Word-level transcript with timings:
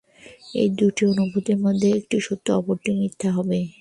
এই 0.55 0.69
দুটি 0.77 1.03
অনুভূতির 1.11 1.57
মধ্যে 1.57 1.87
একটি 1.99 2.17
সত্য, 2.19 2.47
অপরটি 2.51 2.91
মিথ্যা 2.99 3.29
হবেই। 3.37 3.65